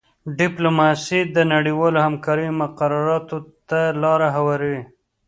[0.37, 3.37] ډیپلوماسي د نړیوالې همکارۍ مقرراتو
[3.69, 4.83] ته لاره هواروي